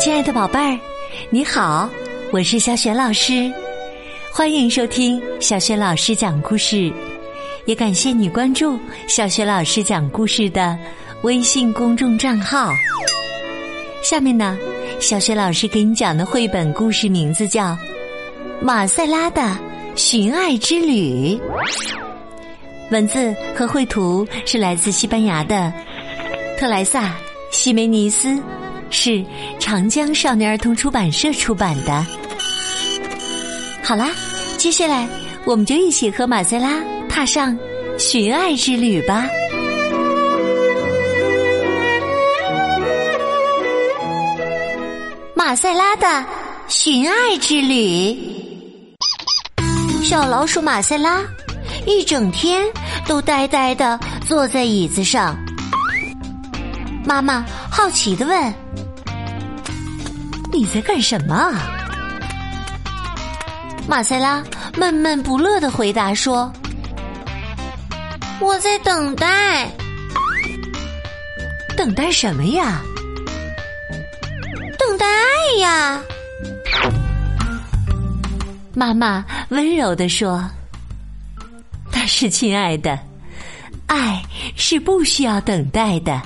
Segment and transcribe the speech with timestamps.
[0.00, 0.78] 亲爱的宝贝儿，
[1.28, 1.86] 你好，
[2.32, 3.52] 我是小雪老师，
[4.32, 6.90] 欢迎收听小雪老师讲故事，
[7.66, 10.74] 也感谢你关注小雪老师讲故事的
[11.22, 12.72] 微信公众账号。
[14.02, 14.56] 下面呢，
[15.00, 17.64] 小雪老师给你讲的绘本故事名字叫
[18.62, 19.54] 《马塞拉的
[19.96, 21.38] 寻爱之旅》，
[22.90, 25.70] 文字和绘图是来自西班牙的
[26.58, 27.08] 特莱萨·
[27.50, 28.42] 西梅尼斯。
[28.90, 29.24] 是
[29.58, 32.04] 长江少年儿童出版社出版的。
[33.82, 34.10] 好啦，
[34.58, 35.08] 接下来
[35.44, 37.56] 我们就一起和马塞拉踏上
[37.98, 39.26] 寻爱之旅吧。
[45.34, 46.24] 马塞拉的
[46.68, 48.16] 寻爱之旅，
[50.04, 51.22] 小老鼠马塞拉
[51.86, 52.62] 一整天
[53.08, 53.98] 都呆呆的
[54.28, 55.36] 坐在椅子上。
[57.04, 58.69] 妈妈好奇的问。
[60.52, 61.52] 你在干什么？
[63.88, 64.44] 马塞拉
[64.76, 66.52] 闷闷不乐的回答说
[68.40, 69.70] ：“我在等待。
[71.76, 72.82] 等待什么呀？
[74.78, 76.02] 等待爱呀！”
[78.74, 80.44] 妈妈温柔的说
[81.90, 82.98] ：“但是，亲爱的，
[83.86, 84.22] 爱
[84.56, 86.20] 是不需要等待的，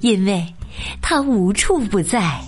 [0.00, 0.46] 因为
[1.00, 2.38] 它无处不在。”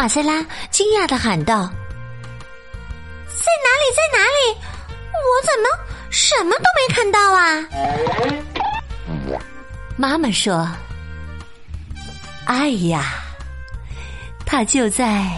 [0.00, 1.70] 马塞拉惊讶的喊道
[3.28, 3.84] ：“在哪里？
[3.94, 4.56] 在哪里？
[5.12, 5.68] 我怎么
[6.10, 7.68] 什么都没看到啊？”
[9.98, 10.66] 妈妈说
[12.48, 13.12] ：“哎呀，
[14.46, 15.30] 它就在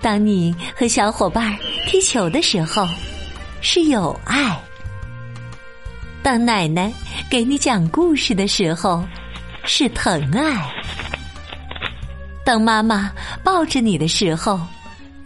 [0.00, 1.54] 当你和小伙伴
[1.86, 2.88] 踢球的时候
[3.60, 4.56] 是有爱；
[6.22, 6.90] 当奶奶
[7.30, 9.06] 给你讲故事的时候
[9.66, 10.66] 是疼爱。”
[12.44, 13.10] 当妈妈
[13.44, 14.60] 抱着你的时候，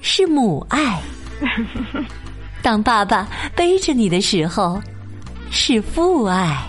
[0.01, 1.01] 是母爱；
[2.63, 4.81] 当爸爸背着你的时候，
[5.51, 6.63] 是父爱；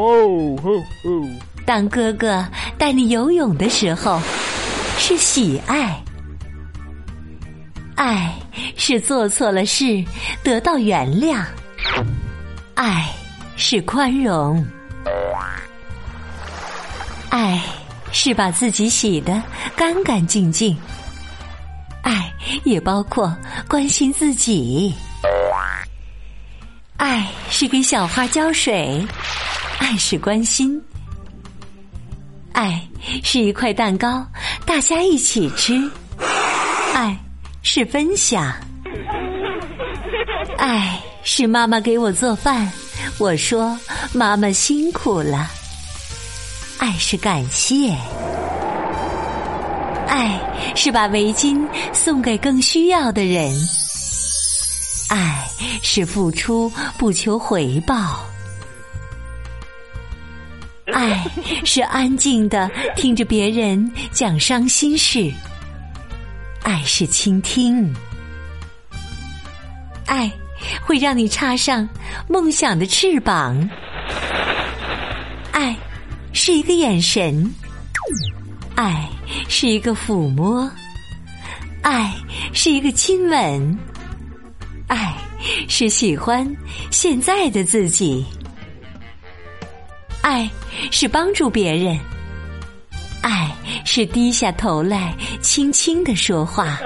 [1.66, 2.46] 当哥哥
[2.78, 4.22] 带你游泳的时候，
[4.98, 6.02] 是喜爱。
[7.96, 8.32] 爱
[8.76, 10.06] 是做错了事
[10.44, 11.44] 得到原谅，
[12.76, 13.10] 爱
[13.56, 14.64] 是宽容，
[17.30, 17.60] 爱。
[18.20, 19.40] 是把自己洗得
[19.76, 20.76] 干干净净，
[22.02, 22.34] 爱
[22.64, 23.32] 也包括
[23.70, 24.92] 关心自己。
[26.98, 29.06] 爱是给小花浇水，
[29.78, 30.82] 爱是关心。
[32.54, 32.82] 爱
[33.24, 34.26] 是一块蛋糕，
[34.66, 35.80] 大家一起吃。
[36.96, 37.16] 爱
[37.62, 38.52] 是分享。
[40.58, 42.68] 爱是妈妈给我做饭，
[43.20, 43.78] 我说
[44.12, 45.52] 妈妈辛苦了。
[46.80, 47.92] 爱是感谢，
[50.08, 50.40] 爱
[50.76, 53.52] 是把围巾送给更需要的人，
[55.10, 55.48] 爱
[55.82, 58.24] 是付出不求回报，
[60.94, 61.26] 爱
[61.66, 65.32] 是安静的听着别人讲伤心事，
[66.62, 67.92] 爱是倾听，
[70.06, 70.32] 爱
[70.86, 71.88] 会让你插上
[72.28, 73.68] 梦想的翅膀，
[75.52, 75.76] 爱。
[76.40, 77.52] 是一个眼神，
[78.76, 79.10] 爱
[79.50, 80.70] 是一个抚摸，
[81.82, 82.14] 爱
[82.54, 83.80] 是一个亲吻，
[84.88, 85.16] 爱
[85.68, 86.48] 是喜欢
[86.92, 88.24] 现在的自己，
[90.22, 90.48] 爱
[90.92, 92.00] 是帮助别人，
[93.22, 93.52] 爱
[93.84, 96.78] 是低下头来轻轻的说话，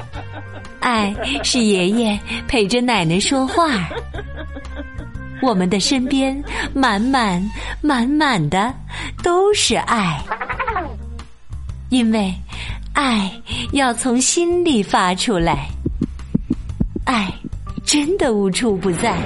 [0.80, 1.14] 爱
[1.44, 2.18] 是爷爷
[2.48, 3.86] 陪着奶奶说话。
[5.42, 6.42] 我们的身边
[6.74, 7.42] 满满
[7.80, 8.74] 满满的
[9.22, 10.22] 都是爱，
[11.88, 12.34] 因为
[12.92, 13.30] 爱
[13.72, 15.66] 要从心里发出来，
[17.04, 17.32] 爱
[17.84, 19.16] 真的无处不在。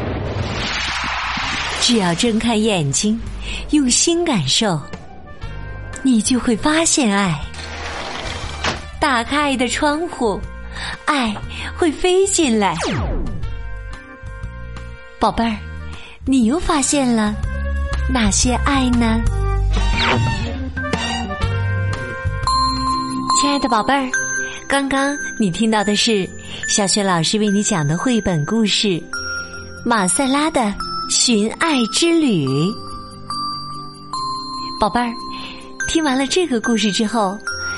[1.80, 3.20] 只要睁开眼睛，
[3.70, 4.81] 用心感受，
[6.02, 7.38] 你就会发现爱。
[9.00, 10.40] 打开爱的窗户，
[11.05, 11.34] 爱
[11.76, 12.75] 会飞进来，
[15.19, 15.55] 宝贝儿。
[16.26, 17.35] 你又发现了
[18.11, 19.21] 哪些爱呢？
[23.38, 24.11] 亲爱的宝贝儿，
[24.67, 26.26] 刚刚你听到的是
[26.67, 28.88] 小雪老师为你讲的绘本故事
[29.85, 30.75] 《马塞拉的
[31.11, 32.47] 寻爱之旅》。
[34.81, 35.12] 宝贝儿，
[35.88, 37.37] 听完了这个故事之后，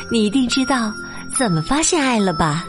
[0.08, 0.92] 你一定知道
[1.36, 2.64] 怎么发现爱了吧？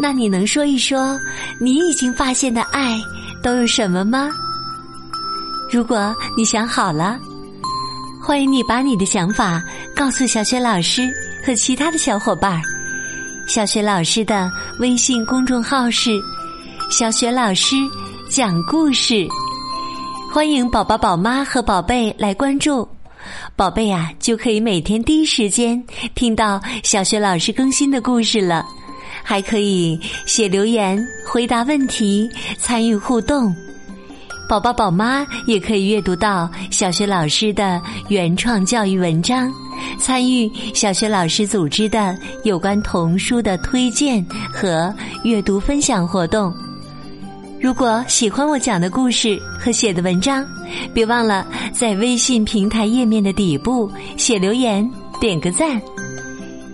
[0.00, 1.16] 那你能说一说
[1.60, 3.00] 你已经发现的爱
[3.40, 4.28] 都有什么吗？
[5.74, 7.18] 如果你想好了，
[8.22, 9.60] 欢迎你把你的想法
[9.92, 11.12] 告诉小雪老师
[11.44, 12.62] 和其他的小伙伴。
[13.48, 14.48] 小雪老师的
[14.78, 16.12] 微信公众号是
[16.92, 17.74] “小雪老师
[18.30, 19.26] 讲故事”，
[20.32, 22.88] 欢迎宝宝、宝妈和宝贝来关注。
[23.56, 25.84] 宝贝呀，就可以每天第一时间
[26.14, 28.64] 听到小雪老师更新的故事了，
[29.24, 33.52] 还可以写留言、回答问题、参与互动。
[34.54, 39.50] 宝宝、宝妈也可以阅读到小学老师的原创教育文章，
[39.98, 46.54] 参与小学老师组织的有关童书的推荐和阅读分享活动。
[47.60, 50.46] 如果喜欢我讲的故事和写的文章，
[50.94, 54.88] 别忘了在微信平台页面的底部写留言、
[55.20, 55.82] 点个赞，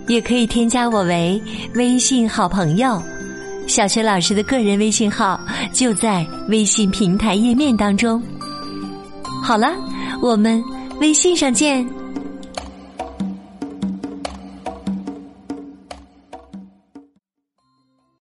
[0.07, 1.41] 也可以添加我为
[1.73, 3.01] 微信好朋友。
[3.71, 5.39] 小学老师的个人微信号
[5.71, 8.21] 就在微信平台页面当中。
[9.41, 9.73] 好了，
[10.21, 10.61] 我们
[10.99, 12.00] 微信上见。